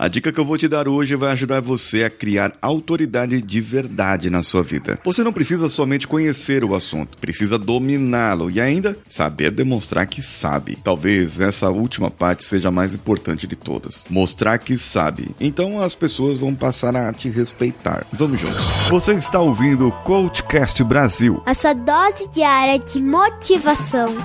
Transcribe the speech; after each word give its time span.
A 0.00 0.08
dica 0.08 0.32
que 0.32 0.40
eu 0.40 0.46
vou 0.46 0.56
te 0.56 0.66
dar 0.66 0.88
hoje 0.88 1.14
vai 1.14 1.30
ajudar 1.32 1.60
você 1.60 2.04
a 2.04 2.10
criar 2.10 2.54
autoridade 2.62 3.42
de 3.42 3.60
verdade 3.60 4.30
na 4.30 4.42
sua 4.42 4.62
vida. 4.62 4.98
Você 5.04 5.22
não 5.22 5.30
precisa 5.30 5.68
somente 5.68 6.08
conhecer 6.08 6.64
o 6.64 6.74
assunto, 6.74 7.18
precisa 7.18 7.58
dominá-lo 7.58 8.50
e 8.50 8.58
ainda 8.58 8.96
saber 9.06 9.50
demonstrar 9.50 10.06
que 10.06 10.22
sabe. 10.22 10.78
Talvez 10.82 11.38
essa 11.38 11.68
última 11.68 12.10
parte 12.10 12.44
seja 12.44 12.68
a 12.68 12.72
mais 12.72 12.94
importante 12.94 13.46
de 13.46 13.54
todas. 13.54 14.06
Mostrar 14.08 14.56
que 14.56 14.78
sabe. 14.78 15.34
Então 15.38 15.82
as 15.82 15.94
pessoas 15.94 16.38
vão 16.38 16.54
passar 16.54 16.96
a 16.96 17.12
te 17.12 17.28
respeitar. 17.28 18.06
Vamos 18.10 18.40
juntos. 18.40 18.64
Você 18.88 19.12
está 19.12 19.38
ouvindo 19.38 19.88
o 19.88 19.92
Coachcast 19.92 20.82
Brasil. 20.82 21.42
A 21.44 21.52
sua 21.52 21.74
dose 21.74 22.26
diária 22.32 22.78
de 22.78 23.02
motivação. 23.02 24.16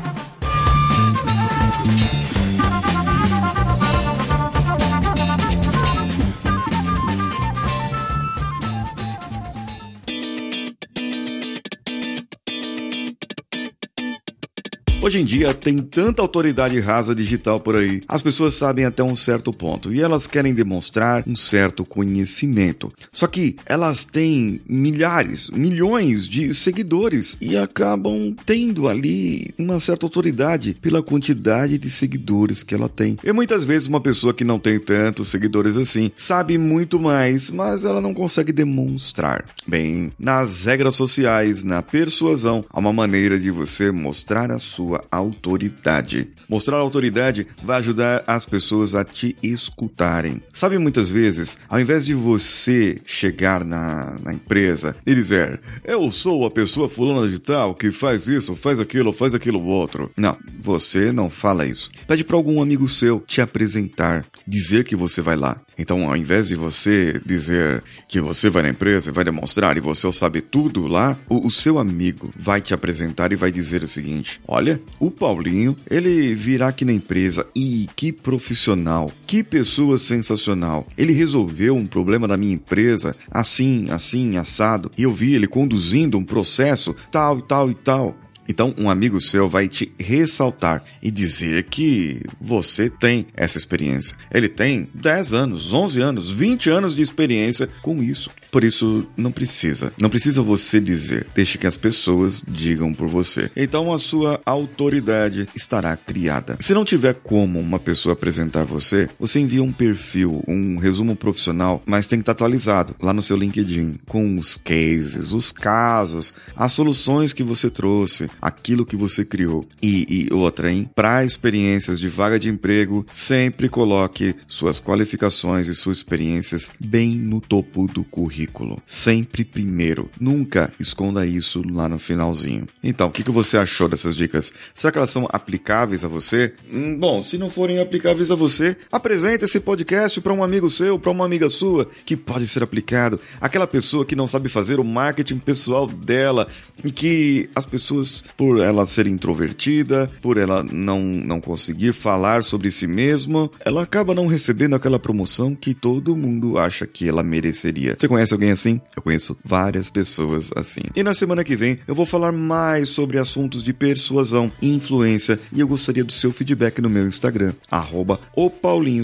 Hoje 15.05 15.21
em 15.21 15.23
dia 15.23 15.53
tem 15.53 15.77
tanta 15.83 16.23
autoridade 16.23 16.79
rasa 16.79 17.13
digital 17.13 17.59
por 17.59 17.75
aí. 17.75 18.01
As 18.07 18.23
pessoas 18.23 18.55
sabem 18.55 18.85
até 18.85 19.03
um 19.03 19.15
certo 19.15 19.53
ponto 19.53 19.93
e 19.93 20.01
elas 20.01 20.25
querem 20.25 20.51
demonstrar 20.51 21.23
um 21.27 21.35
certo 21.35 21.85
conhecimento. 21.85 22.91
Só 23.11 23.27
que 23.27 23.55
elas 23.67 24.03
têm 24.03 24.59
milhares, 24.67 25.51
milhões 25.51 26.27
de 26.27 26.51
seguidores 26.55 27.37
e 27.39 27.55
acabam 27.55 28.35
tendo 28.47 28.87
ali 28.87 29.53
uma 29.59 29.79
certa 29.79 30.07
autoridade 30.07 30.75
pela 30.81 31.03
quantidade 31.03 31.77
de 31.77 31.89
seguidores 31.91 32.63
que 32.63 32.73
ela 32.73 32.89
tem. 32.89 33.15
E 33.23 33.31
muitas 33.31 33.63
vezes 33.63 33.87
uma 33.87 34.01
pessoa 34.01 34.33
que 34.33 34.43
não 34.43 34.57
tem 34.57 34.79
tantos 34.79 35.27
seguidores 35.27 35.77
assim 35.77 36.11
sabe 36.15 36.57
muito 36.57 36.99
mais, 36.99 37.51
mas 37.51 37.85
ela 37.85 38.01
não 38.01 38.11
consegue 38.11 38.51
demonstrar. 38.51 39.45
Bem, 39.67 40.11
nas 40.17 40.65
regras 40.65 40.95
sociais, 40.95 41.63
na 41.63 41.83
persuasão, 41.83 42.65
há 42.71 42.79
uma 42.79 42.91
maneira 42.91 43.39
de 43.39 43.51
você 43.51 43.91
mostrar 43.91 44.49
a 44.49 44.57
sua 44.57 44.94
sua 44.95 45.05
autoridade. 45.11 46.29
Mostrar 46.47 46.77
autoridade 46.77 47.47
vai 47.63 47.77
ajudar 47.77 48.23
as 48.25 48.45
pessoas 48.45 48.95
a 48.95 49.03
te 49.03 49.35
escutarem. 49.41 50.41
Sabe, 50.53 50.77
muitas 50.77 51.09
vezes, 51.09 51.57
ao 51.67 51.79
invés 51.79 52.05
de 52.05 52.13
você 52.13 52.99
chegar 53.05 53.65
na, 53.65 54.17
na 54.23 54.33
empresa 54.33 54.95
e 55.05 55.13
dizer, 55.13 55.59
eu 55.83 56.11
sou 56.11 56.45
a 56.45 56.51
pessoa 56.51 56.87
fulana 56.87 57.27
de 57.27 57.39
tal 57.39 57.75
que 57.75 57.91
faz 57.91 58.27
isso, 58.27 58.55
faz 58.55 58.79
aquilo, 58.79 59.11
faz 59.11 59.33
aquilo 59.33 59.63
outro. 59.63 60.11
Não, 60.15 60.37
você 60.61 61.11
não 61.11 61.29
fala 61.29 61.65
isso. 61.65 61.89
Pede 62.07 62.23
para 62.23 62.35
algum 62.35 62.61
amigo 62.61 62.87
seu 62.87 63.19
te 63.19 63.41
apresentar, 63.41 64.25
dizer 64.47 64.83
que 64.83 64.95
você 64.95 65.21
vai 65.21 65.35
lá. 65.35 65.59
Então, 65.77 66.07
ao 66.07 66.15
invés 66.15 66.47
de 66.47 66.55
você 66.55 67.19
dizer 67.25 67.83
que 68.07 68.19
você 68.19 68.49
vai 68.49 68.63
na 68.63 68.69
empresa 68.69 69.11
vai 69.11 69.23
demonstrar 69.23 69.77
e 69.77 69.81
você 69.81 70.11
sabe 70.11 70.41
tudo 70.41 70.87
lá, 70.87 71.17
o, 71.29 71.47
o, 71.47 71.51
seu 71.51 71.79
amigo 71.79 72.33
vai 72.37 72.61
te 72.61 72.73
apresentar 72.73 73.31
e 73.31 73.35
vai 73.35 73.51
dizer 73.51 73.83
o 73.83 73.87
seguinte: 73.87 74.39
Olha, 74.47 74.81
o 74.99 75.09
Paulinho, 75.09 75.75
ele 75.89 76.35
virá 76.35 76.67
aqui 76.67 76.85
na 76.85 76.93
empresa 76.93 77.47
e 77.55 77.87
que 77.95 78.11
profissional, 78.11 79.11
que 79.25 79.43
pessoa 79.43 79.97
sensacional. 79.97 80.87
Ele 80.97 81.13
resolveu 81.13 81.75
um 81.75 81.87
problema 81.87 82.27
da 82.27 82.37
minha 82.37 82.53
empresa 82.53 83.15
assim, 83.31 83.87
assim, 83.89 84.37
assado, 84.37 84.91
e 84.97 85.03
eu 85.03 85.11
vi 85.11 85.33
ele 85.33 85.47
conduzindo 85.47 86.17
um 86.17 86.23
processo 86.23 86.95
tal 87.11 87.39
e 87.39 87.41
tal 87.43 87.71
e 87.71 87.75
tal. 87.75 88.15
Então, 88.47 88.73
um 88.77 88.89
amigo 88.89 89.19
seu 89.19 89.49
vai 89.49 89.67
te 89.67 89.91
ressaltar 89.99 90.83
e 91.01 91.09
dizer 91.09 91.63
que 91.63 92.21
você 92.39 92.89
tem 92.89 93.27
essa 93.33 93.57
experiência. 93.57 94.17
Ele 94.31 94.47
tem 94.47 94.87
10 94.93 95.33
anos, 95.33 95.73
11 95.73 96.01
anos, 96.01 96.31
20 96.31 96.69
anos 96.69 96.95
de 96.95 97.01
experiência 97.01 97.69
com 97.81 98.01
isso. 98.01 98.29
Por 98.51 98.63
isso, 98.63 99.05
não 99.17 99.31
precisa. 99.31 99.91
Não 99.99 100.09
precisa 100.09 100.41
você 100.41 100.79
dizer. 100.79 101.27
Deixe 101.35 101.57
que 101.57 101.67
as 101.67 101.75
pessoas 101.75 102.43
digam 102.47 102.93
por 102.93 103.07
você. 103.07 103.51
Então, 103.55 103.91
a 103.91 103.97
sua 103.97 104.39
autoridade 104.45 105.47
estará 105.55 105.95
criada. 105.97 106.57
Se 106.59 106.73
não 106.73 106.85
tiver 106.85 107.15
como 107.15 107.59
uma 107.59 107.79
pessoa 107.79 108.13
apresentar 108.13 108.63
você, 108.63 109.09
você 109.19 109.39
envia 109.39 109.63
um 109.63 109.71
perfil, 109.71 110.43
um 110.47 110.77
resumo 110.77 111.15
profissional, 111.15 111.83
mas 111.85 112.07
tem 112.07 112.19
que 112.19 112.23
estar 112.23 112.31
atualizado 112.31 112.95
lá 113.01 113.13
no 113.13 113.21
seu 113.21 113.35
LinkedIn 113.35 113.99
com 114.07 114.37
os 114.37 114.55
cases, 114.55 115.33
os 115.33 115.51
casos, 115.51 116.33
as 116.55 116.71
soluções 116.71 117.33
que 117.33 117.43
você 117.43 117.69
trouxe 117.69 118.29
aquilo 118.41 118.85
que 118.85 118.95
você 118.95 119.25
criou. 119.25 119.65
E, 119.81 120.27
e 120.29 120.33
outra, 120.33 120.71
hein? 120.71 120.89
Para 120.95 121.23
experiências 121.23 121.99
de 121.99 122.07
vaga 122.07 122.39
de 122.39 122.49
emprego, 122.49 123.05
sempre 123.11 123.69
coloque 123.69 124.35
suas 124.47 124.79
qualificações 124.79 125.67
e 125.67 125.75
suas 125.75 125.97
experiências 125.97 126.71
bem 126.79 127.15
no 127.15 127.41
topo 127.41 127.87
do 127.87 128.03
currículo. 128.03 128.81
Sempre 128.85 129.43
primeiro. 129.43 130.09
Nunca 130.19 130.71
esconda 130.79 131.25
isso 131.25 131.63
lá 131.67 131.87
no 131.87 131.99
finalzinho. 131.99 132.67
Então, 132.83 133.07
o 133.07 133.11
que, 133.11 133.23
que 133.23 133.31
você 133.31 133.57
achou 133.57 133.87
dessas 133.87 134.15
dicas? 134.15 134.53
Será 134.73 134.91
que 134.91 134.97
elas 134.97 135.09
são 135.09 135.27
aplicáveis 135.31 136.03
a 136.03 136.07
você? 136.07 136.53
Hum, 136.71 136.97
bom, 136.97 137.21
se 137.21 137.37
não 137.37 137.49
forem 137.49 137.79
aplicáveis 137.79 138.31
a 138.31 138.35
você, 138.35 138.75
apresente 138.91 139.45
esse 139.45 139.59
podcast 139.59 140.19
para 140.21 140.33
um 140.33 140.43
amigo 140.43 140.69
seu, 140.69 140.99
para 140.99 141.11
uma 141.11 141.25
amiga 141.25 141.49
sua, 141.49 141.89
que 142.05 142.17
pode 142.17 142.47
ser 142.47 142.63
aplicado. 142.63 143.19
Aquela 143.39 143.67
pessoa 143.67 144.05
que 144.05 144.15
não 144.15 144.27
sabe 144.27 144.49
fazer 144.49 144.79
o 144.79 144.83
marketing 144.83 145.39
pessoal 145.39 145.87
dela 145.87 146.47
e 146.83 146.91
que 146.91 147.49
as 147.55 147.65
pessoas 147.65 148.23
por 148.37 148.59
ela 148.59 148.85
ser 148.85 149.07
introvertida, 149.07 150.11
por 150.21 150.37
ela 150.37 150.63
não, 150.63 150.99
não 151.01 151.39
conseguir 151.39 151.93
falar 151.93 152.43
sobre 152.43 152.71
si 152.71 152.87
mesma, 152.87 153.49
ela 153.63 153.83
acaba 153.83 154.13
não 154.13 154.27
recebendo 154.27 154.75
aquela 154.75 154.99
promoção 154.99 155.55
que 155.55 155.73
todo 155.73 156.15
mundo 156.15 156.57
acha 156.57 156.85
que 156.85 157.07
ela 157.07 157.23
mereceria. 157.23 157.95
Você 157.97 158.07
conhece 158.07 158.33
alguém 158.33 158.51
assim? 158.51 158.81
Eu 158.95 159.01
conheço 159.01 159.37
várias 159.43 159.89
pessoas 159.89 160.51
assim. 160.55 160.81
E 160.95 161.03
na 161.03 161.13
semana 161.13 161.43
que 161.43 161.55
vem 161.55 161.77
eu 161.87 161.95
vou 161.95 162.05
falar 162.05 162.31
mais 162.31 162.89
sobre 162.89 163.17
assuntos 163.17 163.63
de 163.63 163.73
persuasão 163.73 164.51
influência 164.61 165.39
e 165.51 165.59
eu 165.59 165.67
gostaria 165.67 166.03
do 166.03 166.11
seu 166.11 166.31
feedback 166.31 166.81
no 166.81 166.89
meu 166.89 167.07
Instagram, 167.07 167.53
arroba 167.69 168.19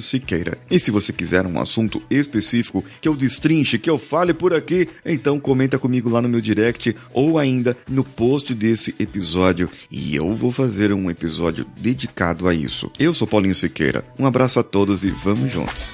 Siqueira. 0.02 0.58
E 0.70 0.80
se 0.80 0.92
você 0.92 1.14
quiser 1.14 1.46
um 1.46 1.60
assunto 1.60 2.02
específico 2.10 2.84
que 3.00 3.08
eu 3.08 3.16
destrinche, 3.16 3.80
que 3.80 3.90
eu 3.90 3.98
fale 3.98 4.34
por 4.34 4.54
aqui, 4.54 4.88
então 5.06 5.40
comenta 5.40 5.78
comigo 5.78 6.10
lá 6.10 6.22
no 6.22 6.30
meu 6.30 6.42
direct 6.42 6.96
ou 7.14 7.38
ainda 7.38 7.78
no 7.88 8.04
post 8.04 8.54
desse 8.54 8.96
episódio 9.00 9.11
episódio 9.12 9.70
e 9.92 10.16
eu 10.16 10.34
vou 10.34 10.52
fazer 10.52 10.94
um 10.94 11.10
episódio 11.10 11.66
dedicado 11.78 12.48
a 12.48 12.54
isso. 12.54 12.90
Eu 12.98 13.14
sou 13.14 13.28
Paulinho 13.28 13.54
Siqueira. 13.54 14.06
Um 14.18 14.26
abraço 14.26 14.60
a 14.60 14.64
todos 14.64 15.04
e 15.04 15.12
vamos 15.12 15.52
juntos. 15.52 15.94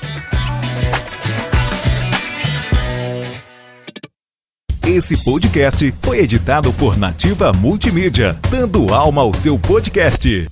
Esse 4.85 5.21
podcast 5.25 5.93
foi 6.01 6.19
editado 6.19 6.71
por 6.73 6.97
Nativa 6.97 7.51
Multimídia, 7.51 8.39
dando 8.49 8.93
alma 8.93 9.21
ao 9.21 9.33
seu 9.33 9.59
podcast. 9.59 10.47